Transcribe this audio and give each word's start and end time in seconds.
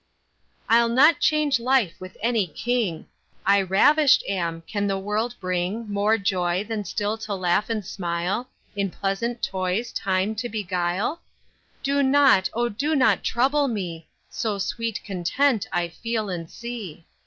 I'll 0.67 0.89
not 0.89 1.19
change 1.19 1.59
life 1.59 1.93
with 1.99 2.17
any 2.23 2.47
king, 2.47 3.05
I 3.45 3.61
ravisht 3.61 4.23
am: 4.27 4.63
can 4.63 4.87
the 4.87 4.97
world 4.97 5.35
bring 5.39 5.87
More 5.93 6.17
joy, 6.17 6.63
than 6.63 6.85
still 6.85 7.19
to 7.19 7.35
laugh 7.35 7.69
and 7.69 7.85
smile, 7.85 8.49
In 8.75 8.89
pleasant 8.89 9.43
toys 9.43 9.91
time 9.93 10.33
to 10.37 10.49
beguile? 10.49 11.21
Do 11.83 12.01
not, 12.01 12.49
O 12.55 12.67
do 12.67 12.95
not 12.95 13.21
trouble 13.23 13.67
me, 13.67 14.07
So 14.27 14.57
sweet 14.57 15.03
content 15.03 15.67
I 15.71 15.89
feel 15.89 16.29
and 16.29 16.49
see. 16.49 17.05